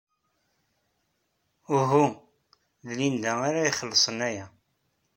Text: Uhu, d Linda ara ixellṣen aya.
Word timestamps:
Uhu, 1.77 2.05
d 2.85 2.87
Linda 2.99 3.31
ara 3.47 3.69
ixellṣen 3.69 4.19
aya. 4.29 4.45